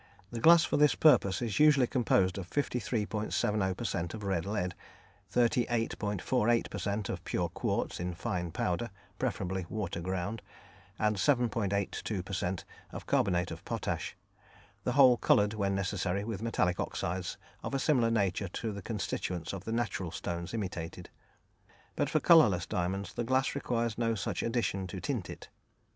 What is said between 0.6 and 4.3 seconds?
for this purpose is usually composed of 53.70 per cent. of